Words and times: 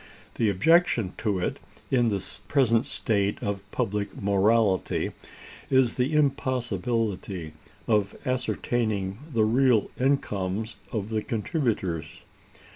The 0.33 0.49
objection 0.49 1.13
to 1.19 1.37
it, 1.37 1.59
in 1.91 2.09
the 2.09 2.25
present 2.47 2.87
state 2.87 3.37
of 3.43 3.61
public 3.69 4.19
morality, 4.19 5.11
is 5.69 5.93
the 5.93 6.13
impossibility 6.13 7.53
of 7.87 8.15
ascertaining 8.25 9.19
the 9.31 9.45
real 9.45 9.91
incomes 9.99 10.77
of 10.91 11.09
the 11.09 11.21
contributors. 11.21 12.23